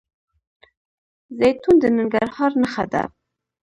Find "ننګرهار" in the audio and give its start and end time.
1.97-2.51